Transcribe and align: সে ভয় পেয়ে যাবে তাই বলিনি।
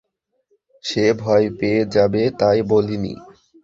সে 0.83 1.05
ভয় 1.13 1.47
পেয়ে 1.57 1.81
যাবে 1.95 2.21
তাই 2.39 2.59
বলিনি। 2.69 3.13